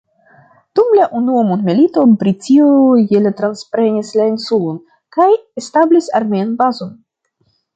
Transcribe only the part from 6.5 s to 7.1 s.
bazon.